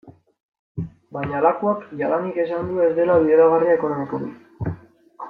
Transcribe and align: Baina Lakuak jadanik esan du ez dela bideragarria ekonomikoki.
Baina 1.17 1.41
Lakuak 1.47 1.83
jadanik 2.01 2.39
esan 2.45 2.65
du 2.71 2.81
ez 2.89 2.91
dela 3.01 3.19
bideragarria 3.27 3.77
ekonomikoki. 3.81 4.33